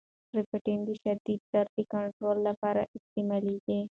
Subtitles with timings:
[0.29, 3.79] ټریپټان د شدید درد د کنترول لپاره استعمالیږي.